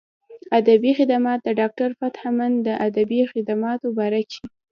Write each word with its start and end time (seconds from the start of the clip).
ادبي 0.59 0.91
خدمات 0.99 1.39
د 1.43 1.49
ډاکټر 1.59 1.89
فتح 1.99 2.21
مند 2.37 2.55
د 2.67 2.69
ادبي 2.87 3.21
خدماتو 3.31 3.87
باره 3.97 4.21
کښې 4.29 4.43